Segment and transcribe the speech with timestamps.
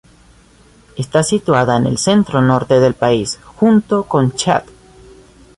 [0.97, 4.63] Está situada en el centro-norte del país, junto con Chad.